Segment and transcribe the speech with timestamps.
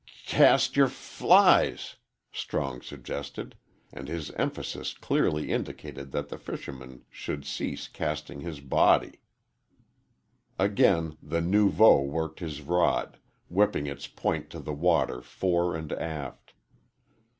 [0.25, 1.97] "C cast yer f flies,"
[2.31, 3.55] Strong suggested,
[3.93, 9.19] and his emphasis clearly indicated that the fisherman should cease casting his body.
[10.57, 16.53] Again the nouveau worked his rod, whipping its point to the water fore and aft.